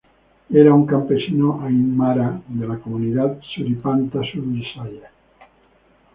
Era 0.59 0.71
un 0.77 0.85
campesino 0.91 1.51
aymara, 1.67 2.31
de 2.47 2.65
la 2.67 2.79
comunidad 2.79 3.39
Suripanta-Surusaya. 3.53 5.11